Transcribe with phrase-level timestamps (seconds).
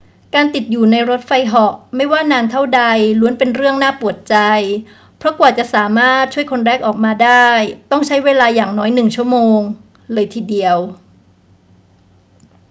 [0.35, 2.83] การติดอยู่ในรถไฟเหาะไม่ว่านานเท่าใด
[3.19, 4.35] ล้วนเป็นเรื่องน่าปวดใจ
[5.17, 7.47] เพราะกว่าจะสามารถช่วยคนแรกออกมาได้
[7.91, 9.59] ต้องใช้เวลาอย่างน้อยหนึ่งชั่วโมง
[10.13, 10.77] เลยทีเดียว